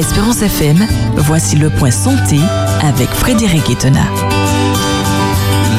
[0.00, 0.78] Espérance FM,
[1.16, 2.38] voici le point santé
[2.80, 4.00] avec Frédéric Etena.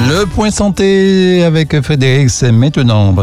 [0.09, 3.15] Le point santé avec Frédéric, c'est maintenant.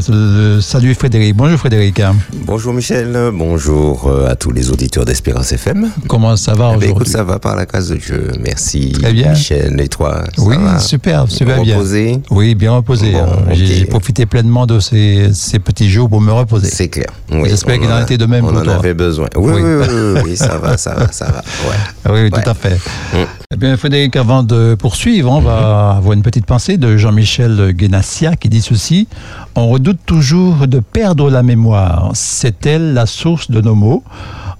[0.61, 1.35] Salut Frédéric.
[1.37, 2.01] Bonjour Frédéric.
[2.45, 3.31] Bonjour Michel.
[3.33, 5.91] Bonjour euh, à tous les auditeurs d'Espérance FM.
[6.07, 8.29] Comment ça va eh ben, aujourd'hui Écoute, ça va par la grâce de Dieu.
[8.43, 8.93] Merci.
[8.93, 9.31] Très bien.
[9.33, 10.23] Michel et toi.
[10.37, 11.77] ça Oui, va super, super bien.
[11.77, 13.13] Reposé Oui, bien reposé.
[13.13, 13.53] Bon, hein.
[13.53, 16.69] J'ai profité pleinement de ces, ces petits jours pour me reposer.
[16.69, 17.11] C'est clair.
[17.33, 18.75] Oui, J'espère qu'il en a été de même On pour en toi.
[18.75, 19.27] avait besoin.
[19.37, 19.63] Oui, Oui.
[19.63, 21.39] oui, oui, oui, oui, ça va, ça va, ça va.
[21.39, 21.77] Ouais.
[22.07, 22.43] Oui, oui, Ouais.
[22.43, 22.75] tout à fait.
[23.15, 23.25] Mm.
[23.51, 28.37] Eh bien, Frédéric, avant de poursuivre, on va avoir une petite pensée de Jean-Michel Guénassia
[28.37, 29.09] qui dit ceci
[29.55, 32.11] On redoute toujours de perdre la mémoire.
[32.13, 34.05] C'est elle la source de nos maux?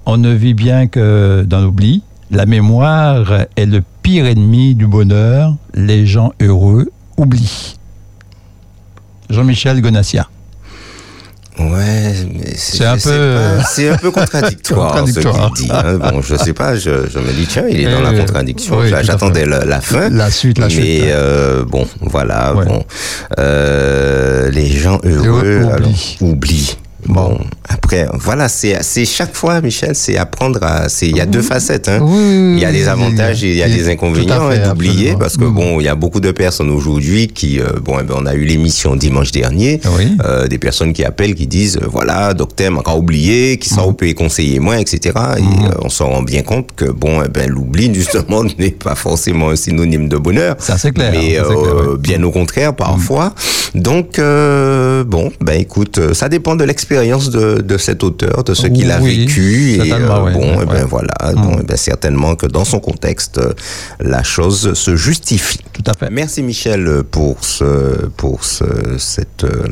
[0.07, 2.01] On ne vit bien que dans l'oubli.
[2.31, 5.55] La mémoire est le pire ennemi du bonheur.
[5.75, 7.77] Les gens heureux oublient.
[9.29, 10.27] Jean-Michel Guénassia.
[11.59, 13.37] Ouais, mais c'est un peu-
[13.91, 15.51] un peu contradictoire, Contradictoire.
[15.55, 15.71] ce qu'il dit.
[15.75, 15.97] hein.
[15.97, 18.77] Bon, je sais pas, je, je me dis, tiens, il est dans la Euh, contradiction.
[18.79, 20.09] oui, J'attendais la, la fin.
[20.09, 21.03] La suite, la mais suite.
[21.07, 22.65] euh, bon, voilà, Ouais.
[22.65, 22.83] bon.
[23.39, 25.65] Euh, les gens heureux
[26.21, 26.77] oublient.
[27.07, 27.37] Bon.
[27.67, 30.89] Après, voilà, c'est c'est chaque fois, Michel, c'est apprendre à.
[30.89, 31.87] c'est- Il y a deux facettes.
[31.87, 31.99] Hein.
[32.01, 34.67] Oui, oui, Il y a des avantages et il y a oui, des inconvénients hein,
[34.69, 35.53] d'oublier parce que Mm.
[35.53, 38.33] bon, il y a beaucoup de personnes aujourd'hui qui, euh, bon, eh ben, on a
[38.35, 40.17] eu l'émission dimanche dernier, Oui.
[40.25, 43.77] euh, des personnes qui appellent, qui disent, euh, voilà, docteur m'a encore oublié, qui Mm.
[43.77, 44.99] sont peut conseiller moins, etc.
[45.37, 48.95] Et euh, on s'en rend bien compte que bon, eh ben, l'oubli justement n'est pas
[48.95, 50.55] forcément un synonyme de bonheur.
[50.59, 51.97] Ça, c'est clair, Mais ça, c'est clair, oui.
[51.99, 53.33] bien au contraire parfois.
[53.75, 58.67] Donc euh, bon, ben écoute, ça dépend de l'expérience de, de cet auteur, de ce
[58.67, 59.73] qu'il a Oui, vécu.
[59.75, 60.83] Et euh, bon, oui, eh ben ouais.
[60.89, 63.53] voilà, bon, eh ben, certainement que dans son contexte, euh,
[63.99, 65.59] la chose se justifie.
[65.73, 66.09] Tout à fait.
[66.09, 68.65] Merci Michel pour ce pour ce,
[68.97, 69.67] cette euh,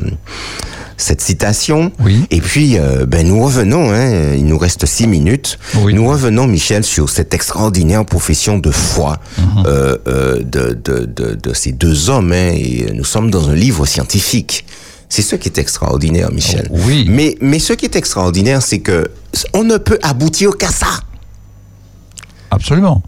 [0.99, 1.91] cette citation.
[1.99, 2.25] Oui.
[2.31, 3.91] Et puis, euh, ben nous revenons.
[3.91, 5.59] Hein, il nous reste six minutes.
[5.83, 5.93] Oui.
[5.93, 9.63] Nous revenons, Michel, sur cette extraordinaire profession de foi Mhm.
[9.67, 12.31] euh, euh, de, de, de, de ces deux hommes.
[12.31, 14.65] Hein, et nous sommes dans un livre scientifique.
[15.09, 16.67] C'est ce qui est extraordinaire, Michel.
[16.71, 17.05] Oh, oui.
[17.09, 19.09] Mais mais ce qui est extraordinaire, c'est que
[19.53, 20.87] on ne peut aboutir qu'à ça
[22.51, 23.01] Absolument.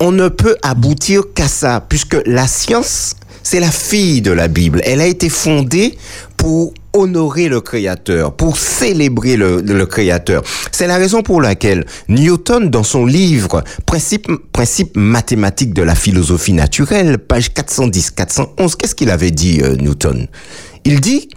[0.00, 4.80] on ne peut aboutir qu'à ça, puisque la science, c'est la fille de la Bible.
[4.84, 5.96] Elle a été fondée
[6.36, 10.42] pour honorer le Créateur, pour célébrer le, le Créateur.
[10.72, 16.54] C'est la raison pour laquelle Newton, dans son livre Principe, Principe mathématique de la philosophie
[16.54, 20.26] naturelle, page 410-411, qu'est-ce qu'il avait dit, euh, Newton?
[20.86, 21.28] Il dit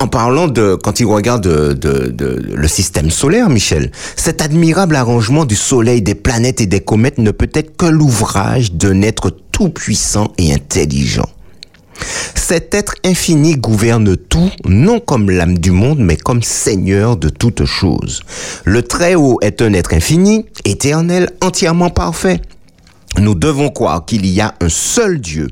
[0.00, 4.96] en parlant de, quand il regarde de, de- de- le système solaire, Michel, cet admirable
[4.96, 9.30] arrangement du Soleil, des planètes et des comètes ne peut être que l'ouvrage d'un être
[9.52, 11.28] tout-puissant et intelligent.
[12.34, 17.64] Cet être infini gouverne tout, non comme l'âme du monde, mais comme Seigneur de toutes
[17.64, 18.20] choses.
[18.64, 22.42] Le Très-Haut est un être infini, éternel, entièrement parfait.
[23.20, 25.46] Nous devons croire qu'il y a un seul Dieu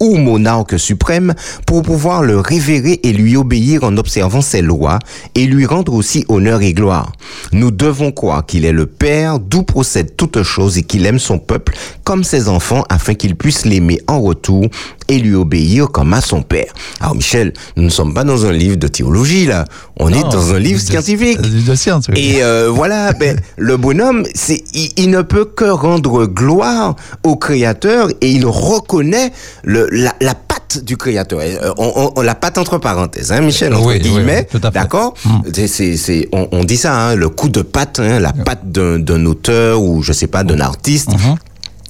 [0.00, 1.34] ou monarque suprême
[1.66, 4.98] pour pouvoir le révérer et lui obéir en observant ses lois
[5.34, 7.12] et lui rendre aussi honneur et gloire.
[7.52, 11.38] Nous devons croire qu'il est le Père d'où procède toute chose et qu'il aime son
[11.38, 11.74] peuple
[12.04, 14.66] comme ses enfants afin qu'il puisse l'aimer en retour
[15.08, 16.72] et lui obéir comme à son Père.
[17.00, 19.64] Alors Michel, nous ne sommes pas dans un livre de théologie là,
[19.98, 21.40] on est dans un livre de- scientifique.
[21.40, 22.20] de- de science, oui.
[22.36, 27.36] Et euh, voilà, ben, le bonhomme, c'est, il, il ne peut que rendre gloire au
[27.36, 29.32] Créateur et il reconnaît
[29.64, 31.40] le, la, la patte du Créateur.
[31.42, 35.14] Euh, On, on- on- la patte entre parenthèses, hein, Michel, entre Oui, guillemets, oui, d'accord
[35.54, 39.24] C'est- c'est, on, on dit ça, hein, le coup de patte, hein, la patte d'un,
[39.26, 41.10] auteur ou je sais pas d'un artiste.
[41.12, 41.36] Mhm.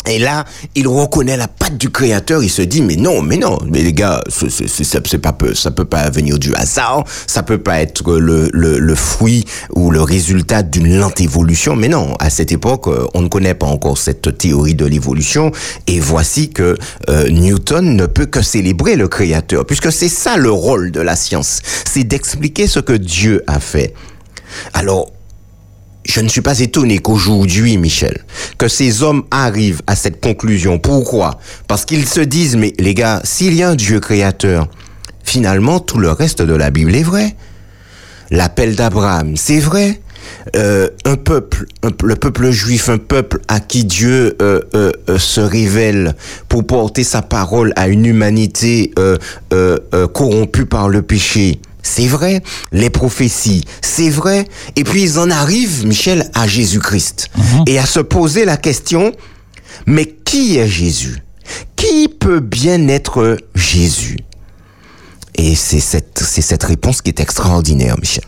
[0.06, 0.44] Et là,
[0.74, 2.42] il reconnaît la patte du créateur.
[2.42, 6.08] Il se dit, mais non, mais non, mais les gars, c'est pas ça peut pas
[6.10, 7.04] venir du hasard.
[7.26, 9.44] Ça peut pas être le, le, le fruit
[9.74, 11.76] ou le résultat d'une lente évolution.
[11.76, 15.50] Mais non, à cette époque, euh, on ne connaît pas encore cette théorie de l'évolution.
[15.86, 16.76] Et voici que
[17.08, 21.16] euh, Newton ne peut que célébrer le créateur, puisque c'est ça le rôle de la
[21.16, 23.94] science, c'est d'expliquer ce que Dieu a fait.
[24.72, 25.10] Alors,
[26.08, 28.24] je ne suis pas étonné qu'aujourd'hui, Michel,
[28.58, 30.78] que ces hommes arrivent à cette conclusion.
[30.78, 31.38] Pourquoi?
[31.68, 34.68] Parce qu'ils se disent, mais les gars, s'il y a un Dieu créateur,
[35.24, 37.36] finalement, tout le reste de la Bible est vrai.
[38.30, 40.00] L'appel d'Abraham, c'est vrai.
[40.56, 41.66] Euh, un peuple,
[42.02, 46.14] le peuple juif, un peuple à qui Dieu euh, euh, se révèle
[46.48, 48.92] pour porter sa parole à une humanité
[50.12, 51.60] corrompue par le péché.
[51.86, 52.42] C'est vrai,
[52.72, 54.48] les prophéties, c'est vrai.
[54.74, 57.30] Et puis ils en arrivent, Michel, à Jésus-Christ.
[57.66, 59.12] Et à se poser la question,
[59.86, 61.22] mais qui est Jésus?
[61.76, 64.18] Qui peut bien être Jésus?
[65.36, 68.24] Et c'est cette, c'est cette réponse qui est extraordinaire, Michel.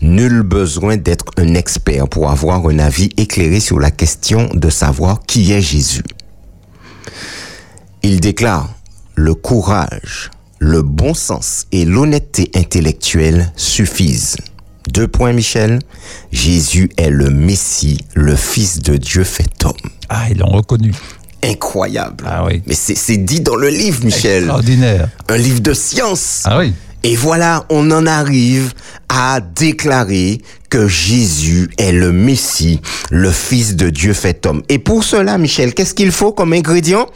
[0.00, 5.22] Nul besoin d'être un expert pour avoir un avis éclairé sur la question de savoir
[5.26, 6.04] qui est Jésus.
[8.04, 8.72] Il déclare,
[9.16, 14.36] le courage, le bon sens et l'honnêteté intellectuelle suffisent.
[14.88, 15.80] Deux points, Michel.
[16.32, 19.72] Jésus est le Messie, le Fils de Dieu fait homme.
[20.08, 20.92] Ah, ils l'ont reconnu.
[21.44, 22.24] Incroyable.
[22.26, 22.62] Ah oui.
[22.66, 24.44] Mais c'est dit dans le livre, Michel.
[24.44, 25.08] Extraordinaire.
[25.28, 26.42] Un livre de science.
[26.46, 26.72] Ah oui.
[27.04, 28.72] Et voilà, on en arrive
[29.08, 32.80] à déclarer que Jésus est le Messie,
[33.10, 34.62] le Fils de Dieu fait homme.
[34.68, 37.06] Et pour cela, Michel, qu'est-ce qu'il faut comme ingrédient?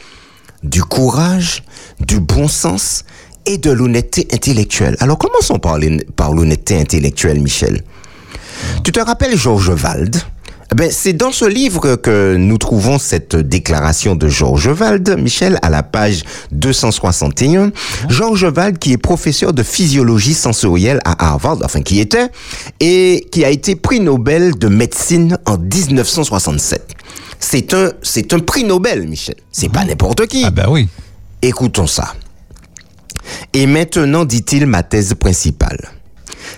[0.63, 1.65] Du courage,
[1.99, 3.05] du bon sens
[3.47, 4.97] et de l'honnêteté intellectuelle.
[5.01, 5.79] Alors commençons par
[6.17, 7.83] par l'honnêteté intellectuelle, Michel?
[8.85, 10.17] Tu te rappelles Georges Wald
[10.71, 15.59] Eh ben, c'est dans ce livre que nous trouvons cette déclaration de Georges Wald, Michel,
[15.63, 16.23] à la page
[16.53, 17.73] 261.
[18.09, 22.29] Georges Wald, qui est professeur de physiologie sensorielle à Harvard, enfin qui était,
[22.81, 26.95] et qui a été prix Nobel de médecine en 1967.
[27.39, 29.35] C'est un, c'est un prix Nobel, Michel.
[29.51, 30.45] C'est pas n'importe qui.
[30.47, 30.89] Ah ben oui.
[31.43, 32.15] Écoutons ça.
[33.53, 35.91] Et maintenant, dit-il, ma thèse principale.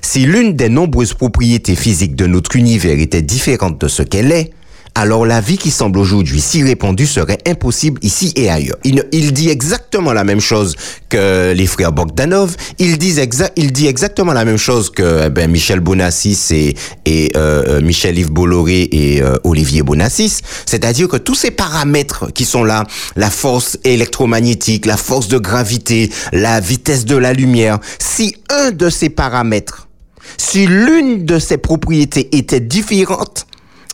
[0.01, 4.51] Si l'une des nombreuses propriétés physiques de notre univers était différente de ce qu'elle est,
[4.95, 8.77] alors la vie qui semble aujourd'hui si répandue serait impossible ici et ailleurs.
[8.85, 10.77] Il, dit exactement la même chose
[11.09, 12.57] que les frères Bogdanov.
[12.79, 13.17] Il dit,
[13.57, 16.77] il exactement la même chose que eh ben, Michel Bonassis et,
[17.07, 20.41] et euh, euh, Michel-Yves Bolloré et euh, Olivier Bonassis.
[20.65, 22.85] C'est-à-dire que tous ces paramètres qui sont là,
[23.17, 28.89] la force électromagnétique, la force de gravité, la vitesse de la lumière, si un de
[28.89, 29.89] ces paramètres,
[30.37, 33.47] si l'une de ces propriétés était différente,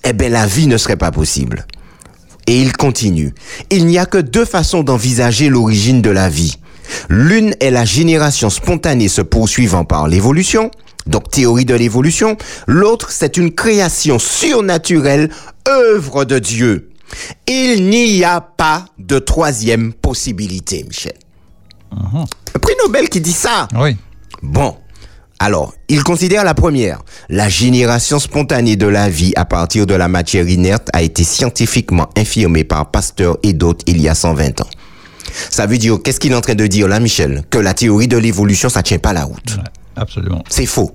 [0.04, 1.66] eh bien la vie ne serait pas possible.
[2.46, 3.34] Et il continue.
[3.70, 6.56] Il n'y a que deux façons d'envisager l'origine de la vie.
[7.08, 10.70] L'une est la génération spontanée se poursuivant par l'évolution,
[11.06, 12.36] donc théorie de l'évolution.
[12.66, 15.30] L'autre, c'est une création surnaturelle,
[15.68, 16.90] œuvre de Dieu.
[17.46, 21.14] Il n'y a pas de troisième possibilité, Michel.
[21.92, 23.68] Un prix Nobel qui dit ça.
[23.74, 23.96] Oui.
[24.42, 24.76] Bon.
[25.42, 27.02] Alors, il considère la première.
[27.30, 32.10] La génération spontanée de la vie à partir de la matière inerte a été scientifiquement
[32.14, 34.68] infirmée par Pasteur et d'autres il y a 120 ans.
[35.48, 37.42] Ça veut dire, qu'est-ce qu'il est en train de dire là, Michel?
[37.48, 39.56] Que la théorie de l'évolution, ça tient pas la route.
[39.56, 39.64] Ouais,
[39.96, 40.44] absolument.
[40.50, 40.92] C'est faux.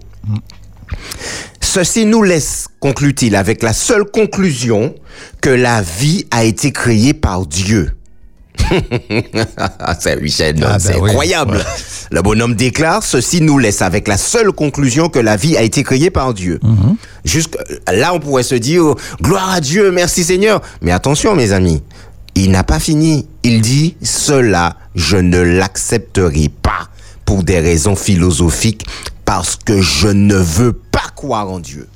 [1.60, 4.94] Ceci nous laisse, conclut-il, avec la seule conclusion
[5.42, 7.98] que la vie a été créée par Dieu.
[8.70, 8.78] c'est
[9.84, 11.10] Ah, ben c'est oui.
[11.10, 11.58] incroyable.
[11.58, 11.64] Ouais.
[12.12, 15.84] Le bonhomme déclare, ceci nous laisse avec la seule conclusion que la vie a été
[15.84, 16.60] créée par Dieu.
[16.64, 16.96] Mhm.
[17.24, 17.58] Jusque
[17.92, 20.62] là, on pourrait se dire, gloire à Dieu, merci Seigneur.
[20.82, 21.82] Mais attention, mes amis,
[22.36, 23.28] il n'a pas fini.
[23.44, 26.90] Il dit, cela, je ne l'accepterai pas
[27.26, 28.86] pour des raisons philosophiques
[29.24, 31.88] parce que je ne veux pas croire en Dieu.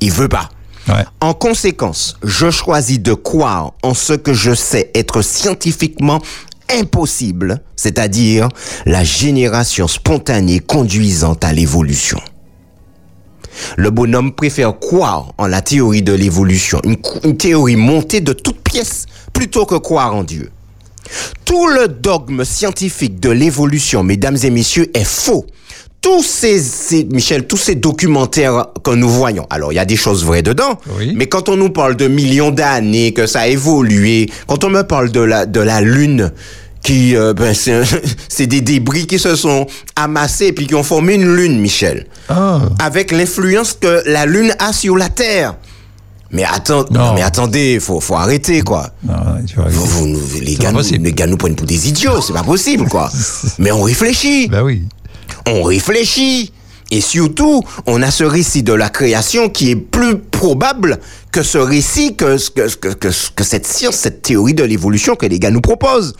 [0.00, 0.48] Il veut pas.
[0.88, 1.04] Ouais.
[1.20, 6.22] En conséquence, je choisis de croire en ce que je sais être scientifiquement
[6.70, 8.48] impossible, c'est-à-dire
[8.86, 12.20] la génération spontanée conduisant à l'évolution.
[13.76, 19.06] Le bonhomme préfère croire en la théorie de l'évolution, une, théorie montée de toutes pièces,
[19.32, 20.50] plutôt que croire en Dieu.
[21.44, 25.46] Tout le dogme scientifique de l'évolution, mesdames et messieurs, est faux.
[26.00, 29.96] Tous ces, ces- Michel, tous ces documentaires que nous voyons, alors il y a des
[29.96, 31.12] choses vraies dedans, Oui.
[31.16, 34.82] mais quand on nous parle de millions d'années, que ça a évolué, quand on me
[34.82, 36.32] parle de la, de la Lune,
[36.84, 41.34] qui, euh, ben, c'est des débris qui se sont amassés puis qui ont formé une
[41.34, 42.60] Lune, Michel Ah.
[42.78, 45.56] avec l'influence que la Lune a sur la Terre.
[46.30, 47.14] Mais, attends, Non.
[47.14, 48.90] mais attendez, faut, faut arrêter, quoi.
[49.02, 49.14] Non,
[49.46, 50.06] tu vois, Vous,
[50.42, 53.10] les, gars, nous, les gars nous prennent pour des idiots, c'est pas possible, quoi.
[53.58, 54.82] Mais on réfléchit, Ben oui.
[55.46, 56.52] On réfléchit.
[56.90, 60.98] Et surtout, on a ce récit de la création qui est plus probable
[61.32, 65.38] que ce récit, que, que, que, que, cette science, cette théorie de l'évolution que les
[65.38, 66.14] gars nous proposent.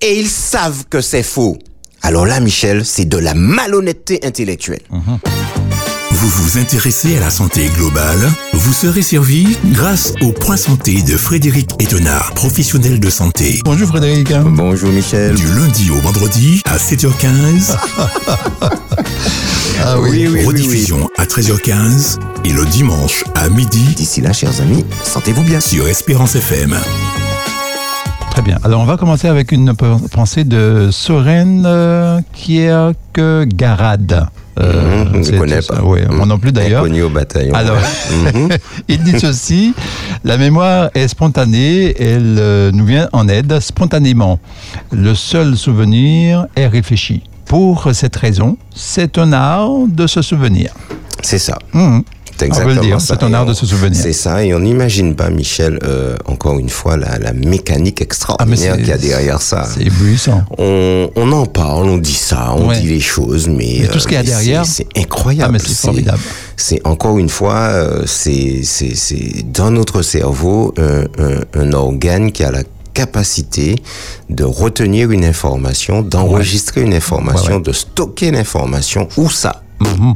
[0.00, 1.58] Et ils savent que c'est faux.
[2.00, 4.80] Alors là, Michel, c'est de la malhonnêteté intellectuelle.
[6.20, 8.18] Vous vous intéressez à la santé globale
[8.52, 13.60] Vous serez servi grâce au Point Santé de Frédéric Etenard, professionnel de santé.
[13.64, 14.32] Bonjour Frédéric.
[14.44, 15.34] Bonjour Michel.
[15.36, 17.76] Du lundi au vendredi à 7h15,
[19.84, 20.10] Ah oui.
[20.10, 20.44] oui, oui, oui.
[20.46, 25.60] rediffusion à 13h15 et le dimanche à midi D'ici là, chers amis, sentez-vous bien.
[25.60, 26.76] sur Espérance FM.
[28.32, 28.58] Très bien.
[28.64, 33.98] Alors, on va commencer avec une pensée de Soren euh, Kierkegaard.
[34.60, 35.82] Euh, Mhm, je connais c'est- pas.
[35.82, 36.28] Oui, moi Mhm.
[36.28, 36.82] non plus d'ailleurs.
[36.82, 37.54] Inconnu au bataillon.
[37.54, 37.76] Alors,
[38.34, 38.48] Mhm.
[38.88, 39.74] il dit ceci
[40.24, 44.38] la mémoire est spontanée, elle euh, nous vient en aide spontanément.
[44.90, 47.22] Le seul souvenir est réfléchi.
[47.44, 50.72] Pour cette raison, c'est un art de se souvenir.
[51.22, 51.58] C'est ça.
[52.38, 54.00] C'est exactement c'est un art de se souvenir.
[54.00, 58.72] C'est ça, et on n'imagine pas, Michel, euh, encore une fois, la, la mécanique extraordinaire
[58.72, 59.64] Ah, c'est- qu'il y a derrière ça.
[59.74, 60.42] C'est éblouissant.
[60.56, 62.80] On, on en parle, on dit ça, on Ouais.
[62.80, 65.56] dit les choses, mais, Mais tout ce qu'il y a euh, derrière- c'est incroyable.
[65.60, 66.20] Ah, c'est formidable.
[66.56, 68.62] C'est encore une fois, euh, c'est
[69.52, 72.62] dans notre cerveau un, un, un organe qui a la
[72.94, 73.76] capacité
[74.28, 77.62] de retenir une information, d'enregistrer une information, Ouais, ouais.
[77.62, 79.08] de stocker l'information.
[79.16, 80.14] Où ça Mhm.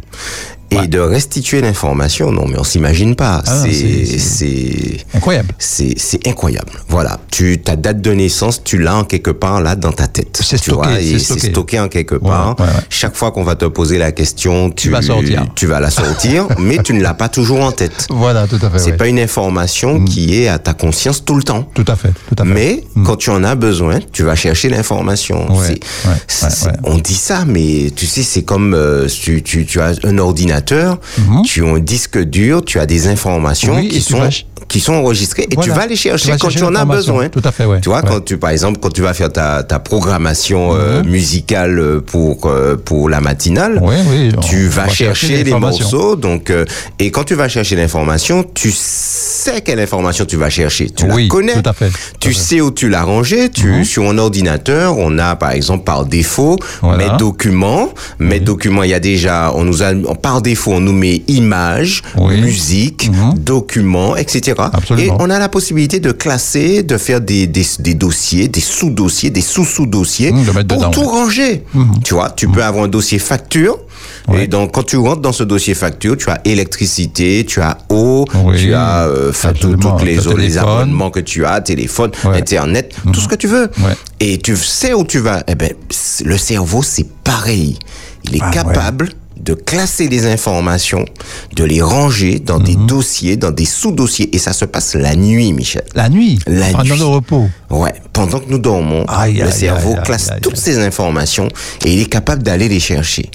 [0.73, 3.43] Et de restituer l'information, non, mais on s'imagine pas.
[3.47, 5.55] Ah, c'est, Incroyable.
[5.59, 6.73] c'est, incroyable.
[6.89, 7.19] Voilà.
[7.31, 10.39] Tu, ta date de naissance, tu l'as en quelque part là dans ta tête.
[10.43, 11.41] C'est stocké, stocké.
[11.41, 12.59] c'est stocké en quelque part.
[12.59, 12.73] ouais, ouais.
[12.89, 15.45] Chaque fois qu'on va te poser la question, tu, vas sortir.
[15.55, 18.07] tu vas la sortir, mais tu ne l'as pas toujours en tête.
[18.11, 18.79] Voilà, tout à fait.
[18.79, 21.69] C'est pas une information qui est à ta conscience tout le temps.
[21.75, 22.51] Tout à fait, tout à fait.
[22.51, 25.47] Mais quand tu en as besoin, tu vas chercher l'information.
[26.85, 30.62] On dit ça, mais tu sais, c'est comme euh, tu, tu, tu as un ordinateur,
[31.45, 33.81] tu as un disque dur, tu as des informations Mhm.
[33.81, 34.19] Oui, qui et sont
[34.73, 37.29] qui sont enregistrées et tu vas les chercher vas quand chercher tu en as besoin.
[37.29, 37.81] Tout à fait, ouais.
[37.83, 38.09] Tu vois, Ouais.
[38.09, 42.47] quand tu par exemple quand tu vas faire ta, ta programmation euh, musicale euh, pour
[42.47, 46.17] euh, pour la matinale, Oui, oui, on- tu vas va chercher les morceaux.
[46.17, 46.65] Donc euh,
[46.99, 50.89] et quand tu vas chercher l'information, tu sais quelle information tu vas chercher.
[50.89, 51.53] Tu Oui, la connais.
[51.63, 52.39] tout à fait, tout Tu à fait.
[52.39, 52.45] Mhm.
[52.47, 53.51] sais où tu l'as rangé.
[53.51, 56.97] Tu sur un ordinateur, on a par exemple par défaut Voilà.
[57.13, 57.91] mes documents.
[58.19, 59.91] Mes documents, il y a déjà, on nous a
[60.23, 62.03] par défaut, on nous met images,
[62.47, 63.39] musique, Mhm.
[63.39, 64.55] documents, etc.
[64.73, 65.15] Absolument.
[65.15, 69.31] Et on a la possibilité de classer, de faire des, des, des dossiers, des sous-dossiers,
[69.31, 71.07] des sous-sous-dossiers mettre pour dedans, tout ouais.
[71.07, 71.65] Ranger.
[72.05, 73.79] Tu vois, tu peux avoir un dossier facture.
[74.29, 74.45] Ouais.
[74.45, 78.25] Et donc, quand tu rentres dans ce dossier facture, tu as électricité, tu as eau,
[78.45, 82.11] Oui, tu as euh, tout- toutes les, Le autres- les abonnements que tu as, téléphone,
[82.25, 82.37] Ouais.
[82.39, 83.71] Internet, tout ce que tu veux.
[84.21, 85.43] Et tu sais où tu vas.
[85.49, 85.73] Eh ben,
[86.25, 87.79] le cerveau, c'est pareil.
[88.25, 89.11] Il est Ah, capable
[89.43, 91.05] de classer les informations,
[91.57, 92.87] de les ranger dans des Mhm.
[92.87, 94.35] dossiers, dans des sous-dossiers.
[94.35, 95.83] Et ça se passe la nuit, Michel.
[95.95, 96.99] La nuit, La pendant nuit.
[96.99, 97.51] le repos.
[97.71, 101.49] Ouais, pendant que nous dormons, Aïe, le aïe, cerveau aïe, classe toutes ces informations
[101.85, 103.31] et il est capable d'aller les chercher.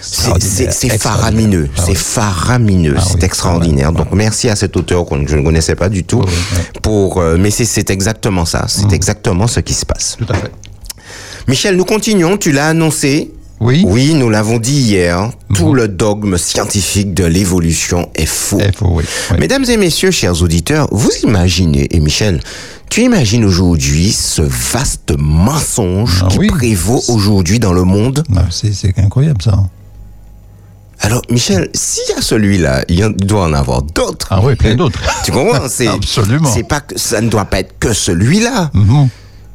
[0.00, 1.96] C'est- faramineux, Ah c'est oui.
[1.96, 3.90] faramineux, Ah c'est oui, extraordinaire.
[3.94, 6.20] ah Donc merci à cet auteur que je ne connaissais pas du tout.
[6.26, 6.58] Oui, oui.
[6.82, 10.16] Pour, euh, mais c'est- c'est exactement ça, c'est exactement ce qui se passe.
[10.18, 10.50] Tout à fait.
[11.48, 12.36] Michel, nous continuons.
[12.36, 13.32] Tu l'as annoncé.
[13.60, 13.84] Oui.
[13.86, 15.30] Oui, nous l'avons dit hier.
[15.54, 18.60] Tout le dogme scientifique de l'évolution est faux.
[18.82, 19.04] Oui.
[19.30, 19.36] oui.
[19.38, 22.42] Mesdames et messieurs, chers auditeurs, vous imaginez, et Michel,
[22.90, 26.46] tu imagines aujourd'hui ce vaste mensonge Ah qui oui.
[26.48, 28.22] prévaut aujourd'hui dans le monde?
[28.36, 29.58] Ah, C'est incroyable ça.
[31.00, 34.28] Alors, Michel, s'il y a celui-là, il doit en avoir d'autres.
[34.30, 35.00] Ah oui, plein d'autres.
[35.24, 35.60] Tu comprends?
[35.68, 36.50] C'est Absolument.
[36.52, 38.70] C'est pas que ça ne doit pas être que celui-là.
[38.72, 39.08] Mhm.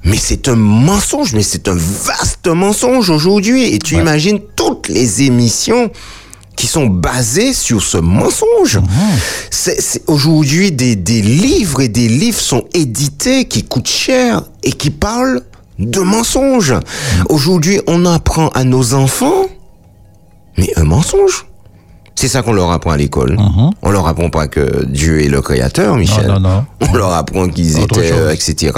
[0.03, 3.73] Mais c'est un mensonge, mais c'est un vaste mensonge aujourd'hui.
[3.73, 4.01] Et tu Ouais.
[4.01, 5.91] imagines toutes les émissions
[6.55, 8.79] qui sont basées sur ce mensonge.
[9.49, 14.89] C'est- Aujourd'hui, des, des livres et des livres sont édités qui coûtent cher et qui
[14.89, 15.41] parlent
[15.79, 16.75] de mensonges.
[17.29, 19.45] Aujourd'hui, on apprend à nos enfants,
[20.57, 21.45] mais un mensonge.
[22.15, 23.37] C'est ça qu'on leur apprend à l'école.
[23.81, 26.27] On leur apprend pas que Dieu est le créateur, Michel.
[26.27, 26.33] Mhm.
[26.33, 26.65] non, non.
[26.89, 28.73] On leur apprend qu'ils étaient, euh, etc.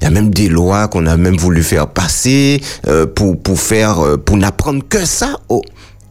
[0.00, 3.60] Il y a même des lois qu'on a même voulu faire passer euh, pour pour
[3.60, 5.62] faire euh, pour n'apprendre que ça au,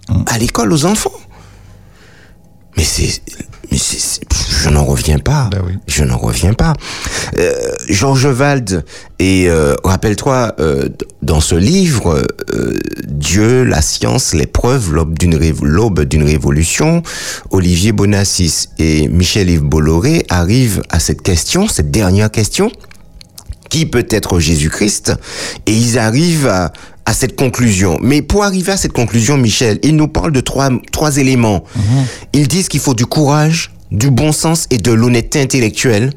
[0.10, 0.24] Mm.
[0.28, 1.12] à l'école aux enfants.
[2.78, 3.22] Mais c'est
[3.72, 5.50] mais je n'en reviens pas.
[5.52, 5.74] Ben oui.
[5.88, 6.74] Je n'en reviens pas.
[7.38, 7.54] Euh,
[7.88, 8.84] Georges Wald
[9.20, 10.90] et euh, rappelle-toi euh,
[11.22, 12.24] dans ce livre
[12.54, 12.74] euh,
[13.08, 17.04] Dieu, la science, les preuves, l'aube d'une l'aube d'une révolution,
[17.52, 22.72] Olivier Bonassis et Michel-Yves Bolloré arrivent à cette question, cette dernière question
[23.70, 25.14] qui peut être Jésus-Christ?
[25.68, 26.72] Et ils arrivent à,
[27.10, 27.98] à cette conclusion.
[28.04, 31.64] Mais pour arriver à cette conclusion, Michel, ils nous parlent de trois, trois éléments.
[32.34, 36.12] Ils disent qu'il faut du courage, du bon sens et de l'honnêteté intellectuelle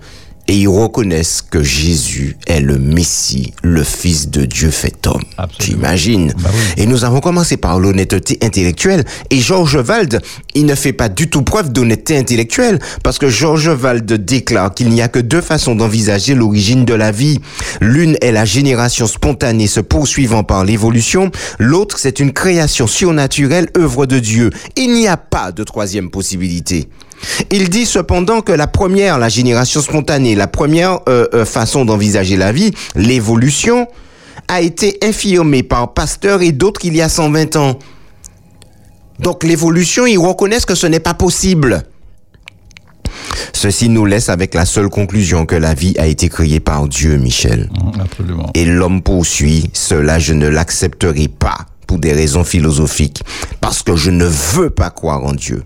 [0.49, 5.23] et ils reconnaissent que Jésus est le Messie, le Fils de Dieu fait homme.
[5.59, 6.83] Tu imagines Bah oui.
[6.83, 9.05] Et nous avons commencé par l'honnêteté intellectuelle.
[9.31, 10.21] Et Georges Wald,
[10.55, 14.89] il ne fait pas du tout preuve d'honnêteté intellectuelle, parce que Georges Wald déclare qu'il
[14.91, 17.41] n'y a que deux façons d'envisager l'origine de la vie.
[17.81, 24.07] L'une est la génération spontanée se poursuivant par l'évolution, l'autre c'est une création surnaturelle, œuvre
[24.07, 24.51] de Dieu.
[24.77, 26.89] Il n'y a pas de troisième possibilité.
[27.51, 32.37] Il dit cependant que la première, la génération spontanée, la première euh, euh, façon d'envisager
[32.37, 33.87] la vie, l'évolution,
[34.49, 37.79] a été infirmée par Pasteur et d'autres il y a 120 ans.
[39.19, 41.85] Donc l'évolution, ils reconnaissent que ce n'est pas possible.
[43.53, 47.17] Ceci nous laisse avec la seule conclusion que la vie a été créée par Dieu,
[47.17, 47.71] Michel.
[47.71, 48.51] Mhm, Absolument.
[48.55, 51.67] Et l'homme poursuit, cela je ne l'accepterai pas.
[51.93, 53.23] Pour des raisons philosophiques,
[53.61, 55.63] parce que je ne veux pas croire en Dieu.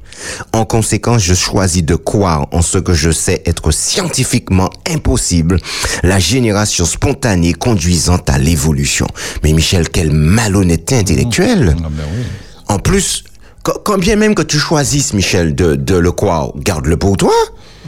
[0.53, 5.61] En conséquence, je choisis de croire en ce que je sais être scientifiquement impossible,
[6.03, 9.07] la génération spontanée conduisant à l'évolution.
[9.45, 11.77] Mais Michel, quelle malhonnêteté intellectuelle.
[11.79, 12.25] Ah ben oui.
[12.67, 13.23] En plus,
[13.63, 17.35] quand bien même que tu choisisses, Michel, de, de le croire, garde-le pour toi.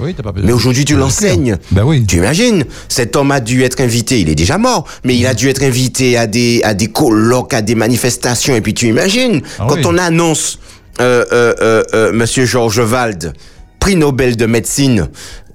[0.00, 0.46] Oui, t'as pas besoin.
[0.46, 1.56] Mais aujourd'hui, tu l'enseignes.
[1.72, 2.04] Ben oui.
[2.06, 5.34] Tu imagines, cet homme a dû être invité, il est déjà mort, mais il a
[5.34, 9.42] dû être invité à des, à des colloques, à des manifestations, et puis tu imagines,
[9.58, 9.82] Ah quand oui.
[9.86, 10.58] on annonce
[11.00, 13.32] euh, euh, euh, euh, Monsieur Georges Wald,
[13.80, 15.08] prix Nobel de médecine,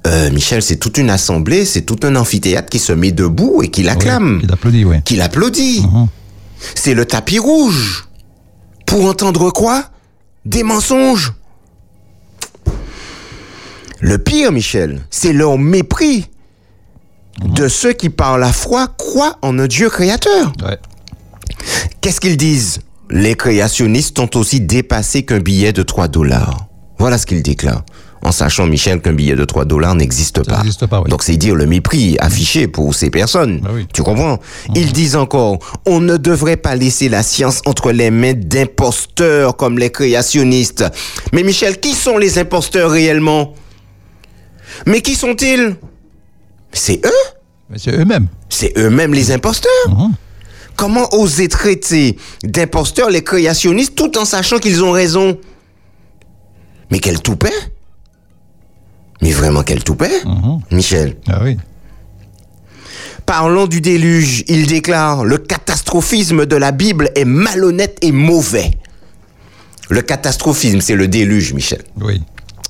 [0.05, 3.69] euh, Michel, c'est toute une assemblée, c'est tout un amphithéâtre qui se met debout et
[3.69, 4.97] qui l'acclame, Il applaudit, oui.
[5.05, 5.81] qui l'applaudit.
[5.81, 6.07] Mhm.
[6.75, 8.05] C'est le tapis rouge.
[8.85, 9.85] Pour entendre quoi?
[10.45, 11.33] Des mensonges.
[14.03, 16.29] Le pire, Michel, c'est leur mépris
[17.41, 20.51] de ceux qui, par la foi, croient en un Dieu créateur.
[20.61, 20.77] Ouais.
[22.01, 22.81] Qu'est-ce qu'ils disent?
[23.09, 26.67] Les créationnistes ont aussi dépassé qu'un billet de 3 dollars.
[26.99, 27.85] Voilà ce qu'ils déclarent.
[28.21, 30.57] En sachant, Michel, qu'un billet de 3 dollars n'existe pas.
[30.57, 31.09] n'existe pas, oui.
[31.09, 33.61] Donc c'est dire le mépris affiché pour ces personnes.
[33.61, 33.87] Bah oui.
[33.93, 34.37] Tu comprends?
[34.75, 39.79] Ils disent encore, on ne devrait pas laisser la science entre les mains d'imposteurs comme
[39.79, 40.83] les créationnistes.
[41.31, 43.53] Mais Michel, qui sont les imposteurs réellement?
[44.85, 45.75] Mais qui sont-ils?
[46.71, 47.29] C'est eux?
[47.69, 48.27] Mais c'est eux-mêmes.
[48.49, 50.13] C'est eux-mêmes les imposteurs Mhm.
[50.75, 55.37] Comment oser traiter d'imposteurs les créationnistes tout en sachant qu'ils ont raison?
[56.89, 57.53] Mais quel toupet?
[59.21, 60.11] Mais vraiment quel toupet?
[60.25, 60.59] Mhm.
[60.71, 61.57] Michel Ah oui.
[63.25, 64.43] Parlons du déluge.
[64.47, 68.71] Il déclare Le catastrophisme de la Bible est malhonnête et mauvais.
[69.89, 71.83] Le catastrophisme, c'est le déluge, Michel.
[72.01, 72.21] Oui.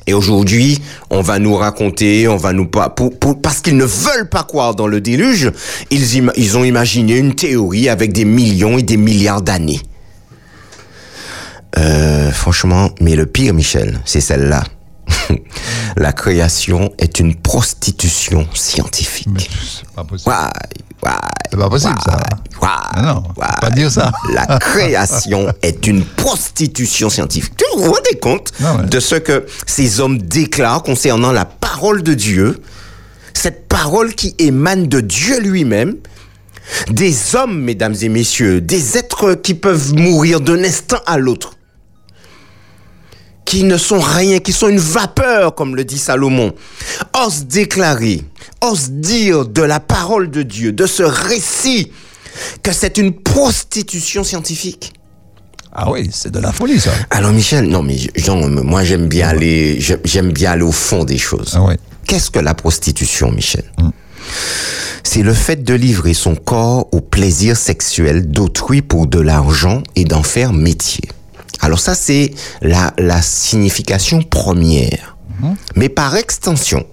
[0.06, 4.30] Et aujourd'hui, on va nous raconter, on va nous pas pour, parce qu'ils ne veulent
[4.30, 5.52] pas croire dans le déluge,
[5.92, 9.80] ils, ils ont imaginé une théorie avec des millions et des milliards d'années.
[11.78, 14.64] Euh, franchement, mais le pire, Michel, c'est celle-là.
[15.98, 19.50] La création est une prostitution scientifique.
[19.78, 20.32] C'est pas possible.
[20.32, 20.50] Why,
[21.04, 21.12] why,
[21.52, 22.18] C'est pas possible, ça.
[22.62, 24.12] why, Ah non, faut pas dire ça.
[24.34, 27.54] La création est une prostitution scientifique.
[27.58, 28.52] Tu vous rendez compte
[28.90, 32.62] de ce que ces hommes déclarent concernant la parole de Dieu,
[33.34, 35.96] cette parole qui émane de Dieu lui-même,
[36.90, 41.54] des hommes, mesdames et messieurs, des êtres qui peuvent mourir d'un instant à l'autre,
[43.46, 46.54] qui ne sont rien, qui sont une vapeur, comme le dit Salomon,
[47.14, 48.22] osent déclarer,
[48.62, 51.92] osent dire de la parole de Dieu, de ce récit,
[52.64, 54.94] que c'est une prostitution scientifique.
[55.72, 56.92] Ah oui, c'est de la folie, ça.
[57.10, 61.18] Alors Michel, non mais Jean, moi j'aime bien aller, j'aime bien aller au fond des
[61.18, 61.54] choses.
[61.56, 61.78] Ah ouais.
[62.08, 63.66] Qu'est-ce que la prostitution, Michel?
[65.04, 70.06] C'est le fait de livrer son corps au plaisir sexuel d'autrui pour de l'argent et
[70.06, 71.04] d'en faire métier.
[71.64, 75.18] Alors ça, c'est la, la signification première.
[75.76, 76.86] Mais par extension,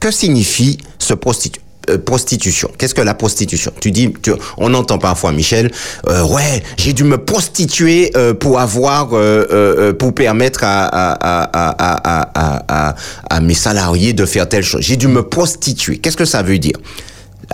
[0.00, 2.70] que signifie ce prostitu euh, prostitution?
[2.76, 3.72] Qu'est-ce que la prostitution?
[3.80, 5.70] Tu dis, tu- on entend parfois, Michel,
[6.08, 11.72] euh, ouais, j'ai dû me prostituer euh, pour avoir, euh, pour permettre à, à, à,
[11.72, 12.94] à, à, à, à-
[13.30, 14.82] à mes salariés de faire telle chose.
[14.82, 15.96] J'ai dû me prostituer.
[15.98, 16.76] Qu'est-ce que ça veut dire?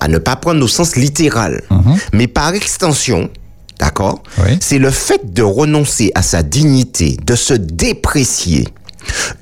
[0.00, 1.62] À ne pas prendre au sens littéral,
[2.12, 3.30] mais par extension.
[3.78, 4.58] D'accord Oui.
[4.60, 8.66] C'est le fait de renoncer à sa dignité, de se déprécier,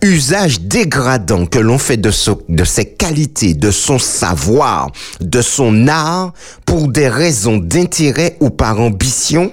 [0.02, 2.10] usage dégradant que l'on fait de,
[2.48, 6.32] de ses qualités, de son savoir, de son art,
[6.66, 9.52] pour des raisons d'intérêt ou par ambition,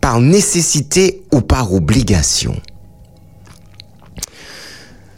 [0.00, 2.56] par nécessité ou par obligation.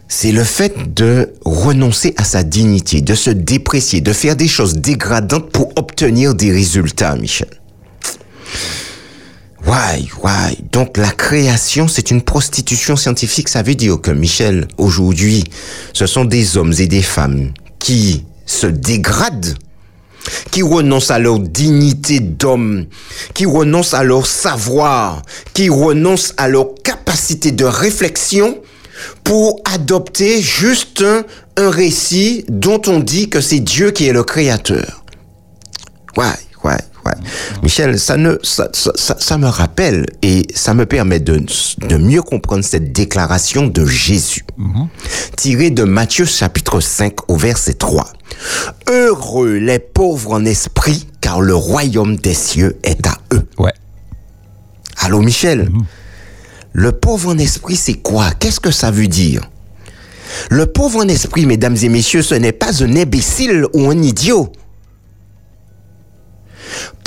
[0.09, 4.75] C'est le fait de renoncer à sa dignité, de se déprécier, de faire des choses
[4.75, 7.49] dégradantes pour obtenir des résultats, Michel.
[9.75, 10.57] Ouais, ouais.
[10.71, 13.49] Donc la création, c'est une prostitution scientifique.
[13.49, 15.43] Ça veut dire que Michel, aujourd'hui,
[15.93, 19.57] ce sont des hommes et des femmes qui se dégradent,
[20.53, 22.87] qui renoncent à leur dignité d'homme,
[23.35, 25.23] qui renoncent à leur savoir,
[25.55, 28.59] qui renoncent à leur capacité de réflexion
[29.25, 31.03] pour adopter juste
[31.57, 35.05] un, récit dont on dit que c'est Dieu qui est le créateur.
[36.17, 36.27] Ouais,
[37.07, 37.13] ouais.
[37.63, 41.45] Michel, ça, ne, ça, ça, ça, ça me rappelle et ça me permet de,
[41.89, 44.45] de mieux comprendre cette déclaration de Jésus,
[45.37, 48.07] tirée de Matthieu chapitre 5 au verset 3.
[48.91, 53.47] Heureux les pauvres en esprit, car le royaume des cieux est à eux.
[53.59, 53.73] Ouais.
[54.99, 55.71] Allô, Michel?
[56.73, 58.31] Le pauvre en esprit, c'est quoi?
[58.33, 59.49] Qu'est-ce que ça veut dire?
[60.51, 64.51] Le pauvre en esprit, mesdames et messieurs, ce n'est pas un imbécile ou un idiot.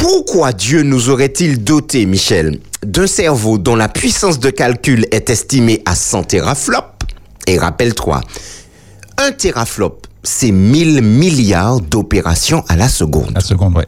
[0.09, 5.81] Pourquoi Dieu nous aurait-il dotés, Michel, d'un cerveau dont la puissance de calcul est estimée
[5.85, 7.05] à 100 teraflops,
[7.45, 8.21] et rappelle-toi,
[9.17, 13.31] un teraflop, c'est 1000 milliards d'opérations à la seconde.
[13.35, 13.87] La seconde, ouais.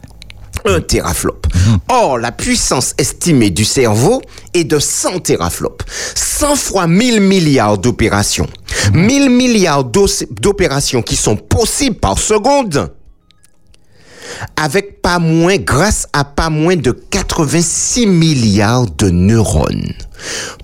[0.66, 1.40] Un teraflop.
[1.88, 4.20] Or, la puissance estimée du cerveau
[4.52, 5.86] est de 100 teraflops.
[6.14, 8.46] 100 fois 1000 milliards d'opérations.
[8.92, 12.92] 1000 milliards d'opérations qui sont possibles par seconde.
[14.56, 19.92] Avec pas moins, grâce à pas moins de 86 milliards de neurones.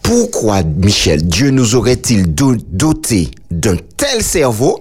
[0.03, 4.79] Pourquoi, Michel, Dieu nous aurait-il do- doté d'un tel cerveau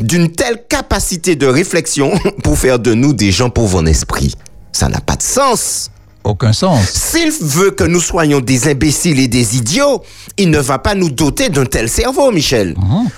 [0.00, 4.34] d'une telle capacité de réflexion pour faire de nous des gens pauvres en esprit?
[4.72, 5.90] Ça n'a pas de sens.
[6.24, 6.88] Aucun sens.
[6.90, 10.02] S'il veut que nous soyons des imbéciles et des idiots,
[10.36, 12.74] il ne va pas nous doter d'un tel cerveau, Michel.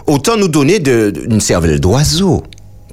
[0.06, 2.42] Autant nous donner de- d'une cervelle d'oiseau.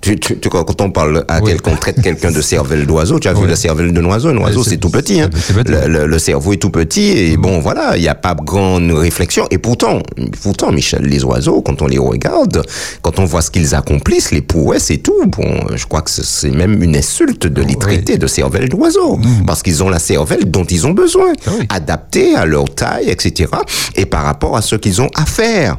[0.01, 1.51] Tu, tu- tu- quand on parle à Oui.
[1.51, 4.38] quelqu'un, on traite quelqu'un de cervelle d'oiseau, tu as vu la cervelle d'un oiseau, un
[4.38, 5.19] oiseau c'est- tout petit.
[5.21, 5.29] Hein.
[5.29, 5.71] petit.
[5.71, 8.91] Le, le- le cerveau est tout petit et bon voilà, il n'y a pas grande
[8.91, 9.47] réflexion.
[9.49, 10.03] Et pourtant,
[10.43, 12.62] pourtant, Michel, les oiseaux, quand on les regarde,
[13.01, 16.51] quand on voit ce qu'ils accomplissent, les prouesses et tout, bon, je crois que c'est-
[16.51, 17.79] même une insulte de les Oui.
[17.79, 22.36] traiter de cervelle d'oiseau, parce qu'ils ont la cervelle dont ils ont besoin, Ah adaptée
[22.36, 23.49] à leur taille, etc.
[23.95, 25.77] Et par rapport à ce qu'ils ont à faire.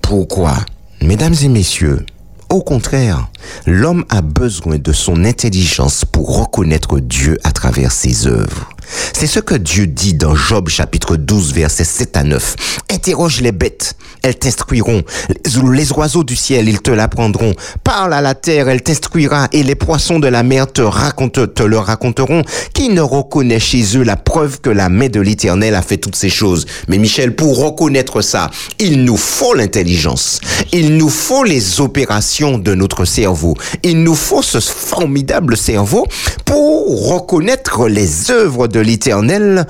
[0.00, 0.54] Pourquoi?
[1.00, 2.04] Mesdames et messieurs,
[2.52, 3.28] au contraire,
[3.66, 8.71] l'homme a besoin de son intelligence pour reconnaître Dieu à travers ses œuvres.
[9.12, 12.56] C'est ce que Dieu dit dans Job chapitre 12 versets 7 à 9.
[12.92, 15.02] Interroge les bêtes, elles t'instruiront.
[15.28, 17.54] Les- Les oiseaux du ciel, ils te l'apprendront.
[17.82, 19.48] Parle à la terre, elle t'instruira.
[19.52, 22.42] Et les poissons de la mer te, racontent, te le raconteront.
[22.74, 26.14] Qui ne reconnaît chez eux la preuve que la main de l'Éternel a fait toutes
[26.14, 26.66] ces choses?
[26.88, 30.40] Mais Michel, pour reconnaître ça, il nous faut l'intelligence.
[30.72, 33.56] Il nous faut les opérations de notre cerveau.
[33.82, 36.06] Il nous faut ce formidable cerveau
[36.44, 39.66] pour reconnaître les œuvres de l'Éternel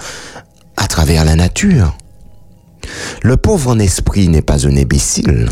[0.77, 1.97] à travers la nature.
[3.23, 5.49] Le pauvre en esprit n'est pas un imbécile.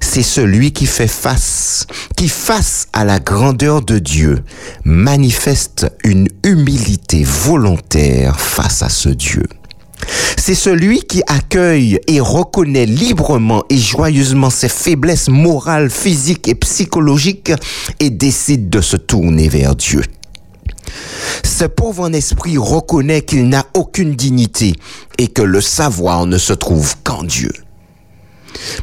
[0.00, 1.86] C'est celui qui fait face,
[2.16, 4.42] qui face à la grandeur de Dieu,
[4.84, 9.44] manifeste une humilité volontaire face à ce Dieu.
[10.38, 17.52] C'est celui qui accueille et reconnaît librement et joyeusement ses faiblesses morales, physiques et psychologiques
[18.00, 20.02] et décide de se tourner vers Dieu.
[21.44, 24.74] Ce pauvre en esprit reconnaît qu'il n'a aucune dignité
[25.18, 27.52] et que le savoir ne se trouve qu'en Dieu.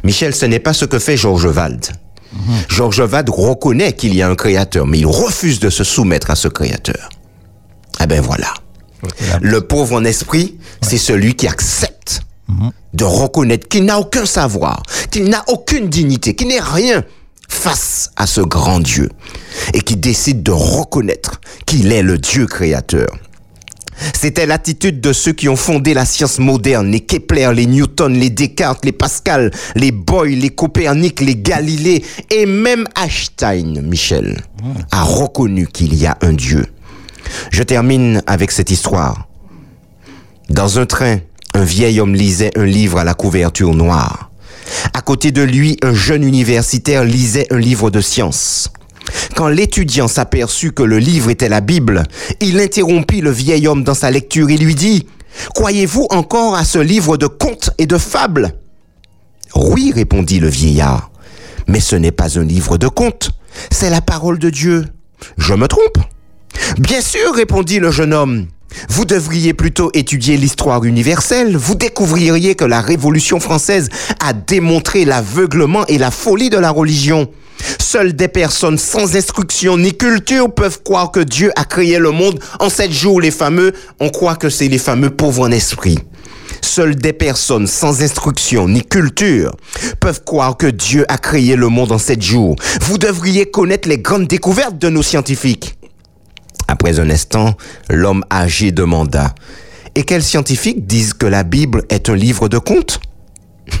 [0.04, 1.86] Michel, ce n'est pas ce que fait Georges Wald.
[2.68, 6.36] Georges Wald reconnaît qu'il y a un créateur, mais il refuse de se soumettre à
[6.36, 7.08] ce créateur.
[8.00, 8.54] Eh ben voilà.
[9.40, 12.22] Le pauvre en esprit, c'est celui qui accepte
[12.94, 17.04] de reconnaître qu'il n'a aucun savoir, qu'il n'a aucune dignité, qu'il n'est rien
[17.48, 19.10] face à ce grand Dieu
[19.74, 23.08] et qui décide de reconnaître qu'il est le Dieu créateur.
[24.12, 28.30] C'était l'attitude de ceux qui ont fondé la science moderne, les Kepler, les Newton, les
[28.30, 34.40] Descartes, les Pascal, les Boyle, les Copernic, les Galilée et même Einstein, Michel,
[34.92, 36.66] a reconnu qu'il y a un Dieu.
[37.50, 39.26] Je termine avec cette histoire.
[40.48, 41.18] Dans un train,
[41.54, 44.27] un vieil homme lisait un livre à la couverture noire.
[44.94, 48.70] À côté de lui, un jeune universitaire lisait un livre de science.
[49.34, 52.02] Quand l'étudiant s'aperçut que le livre était la Bible,
[52.40, 55.06] il interrompit le vieil homme dans sa lecture et lui dit,
[55.54, 58.54] Croyez-vous encore à ce livre de contes et de fables?
[59.54, 61.10] Oui, répondit le vieillard,
[61.66, 63.30] mais ce n'est pas un livre de contes,
[63.70, 64.86] c'est la parole de Dieu.
[65.36, 65.98] Je me trompe
[66.78, 68.46] Bien sûr, répondit le jeune homme.
[68.88, 71.56] Vous devriez plutôt étudier l'histoire universelle.
[71.56, 73.88] Vous découvririez que la Révolution française
[74.20, 77.28] a démontré l'aveuglement et la folie de la religion.
[77.78, 82.38] Seules des personnes sans instruction ni culture peuvent croire que Dieu a créé le monde
[82.60, 83.20] en sept jours.
[83.20, 85.98] Les fameux, on croit que c'est les fameux pauvres en esprit.
[86.60, 89.52] Seules des personnes sans instruction ni culture
[90.00, 92.56] peuvent croire que Dieu a créé le monde en sept jours.
[92.82, 95.77] Vous devriez connaître les grandes découvertes de nos scientifiques.
[96.68, 97.56] Après un instant,
[97.88, 99.34] l'homme âgé demanda
[99.94, 103.00] Et quels scientifiques disent que la Bible est un livre de contes?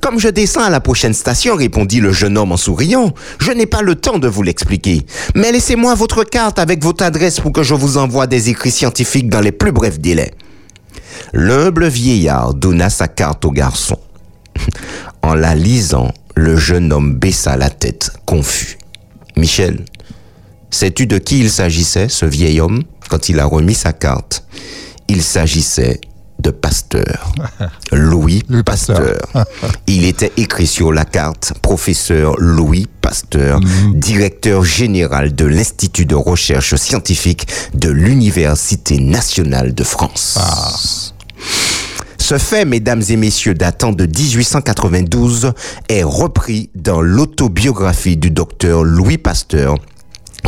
[0.00, 3.66] Comme je descends à la prochaine station, répondit le jeune homme en souriant, je n'ai
[3.66, 5.06] pas le temps de vous l'expliquer.
[5.34, 9.28] Mais laissez-moi votre carte avec votre adresse pour que je vous envoie des écrits scientifiques
[9.28, 10.32] dans les plus brefs délais.
[11.32, 13.98] L'humble vieillard donna sa carte au garçon.
[15.22, 18.78] En la lisant, le jeune homme baissa la tête, confus.
[19.36, 19.84] Michel,
[20.70, 24.44] sais-tu de qui il s'agissait, ce vieil homme, quand il a remis sa carte?
[25.08, 26.00] Il s'agissait
[26.40, 27.32] de Pasteur.
[27.92, 29.16] Louis, Pasteur.
[29.86, 33.94] Il était écrit sur la carte professeur Louis Pasteur, Mhm.
[33.94, 40.36] directeur général de l'Institut de recherche scientifique de l'Université nationale de France.
[40.38, 40.72] Ah.
[42.18, 45.52] Ce fait, mesdames et messieurs, datant de 1892,
[45.88, 49.76] est repris dans l'autobiographie du docteur Louis Pasteur,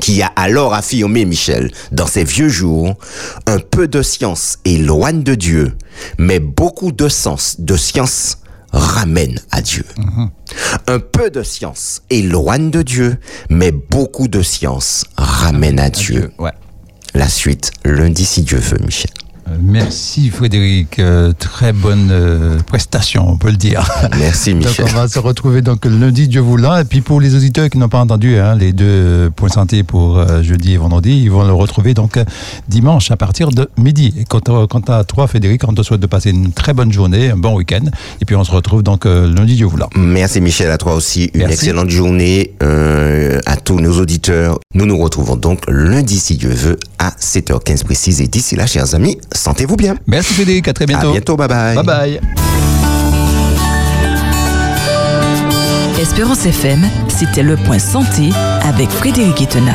[0.00, 2.94] qui a alors affirmé, Michel, dans ses vieux jours,
[3.46, 5.76] un peu de science éloigne de Dieu,
[6.18, 8.38] mais beaucoup de sens, de science
[8.72, 9.84] ramène à Dieu.
[10.86, 13.16] Un peu de science éloigne de Dieu,
[13.48, 16.32] mais beaucoup de science ramène à Dieu.
[16.38, 16.52] Ouais.
[17.14, 19.10] La suite, lundi si Dieu veut, Michel.
[19.62, 23.88] Merci Frédéric, Euh, très bonne euh, prestation, on peut le dire.
[24.18, 24.86] Merci, Donc Michel.
[24.90, 26.76] on va se retrouver donc lundi, Dieu voulant.
[26.76, 30.18] Et puis pour les auditeurs qui n'ont pas entendu hein, les deux points santé pour
[30.18, 32.18] euh, jeudi et vendredi, ils vont le retrouver donc
[32.68, 34.14] dimanche à partir de midi.
[34.18, 36.92] Et quant à, quant à toi Frédéric, on te souhaite de passer une très bonne
[36.92, 37.84] journée, un bon week-end.
[38.20, 39.88] Et puis on se retrouve donc lundi, Dieu voulant.
[39.96, 41.30] Merci Michel, à toi aussi.
[41.34, 41.54] Une Merci.
[41.54, 44.58] excellente journée à tous nos auditeurs.
[44.74, 48.20] Nous nous retrouvons donc lundi, si Dieu veut, à 7h15 précise.
[48.20, 49.96] Et d'ici là, chers amis, sentez-vous bien.
[50.06, 51.08] Merci Frédéric, à très bientôt.
[51.08, 51.76] À bientôt, bye bye.
[51.76, 52.20] Bye bye.
[56.00, 58.30] Espérance FM, c'était le point santé
[58.62, 59.74] avec Frédéric Etena.